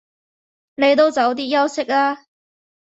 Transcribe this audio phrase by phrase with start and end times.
[0.77, 2.25] 你都早啲休息啦